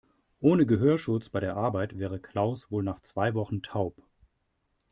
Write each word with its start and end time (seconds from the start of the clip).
Ohne 0.39 0.65
Gehörschutz 0.65 1.29
bei 1.29 1.39
der 1.39 1.55
Arbeit 1.57 1.99
wäre 1.99 2.17
Klaus 2.19 2.71
wohl 2.71 2.81
nach 2.81 3.01
zwei 3.01 3.35
Wochen 3.35 3.61
taub. 3.61 3.93